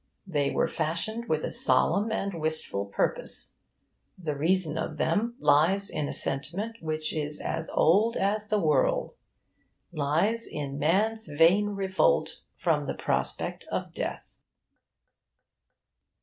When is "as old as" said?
7.39-8.47